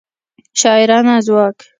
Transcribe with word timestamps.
شاعرانه 0.59 1.15
ځواک 1.27 1.57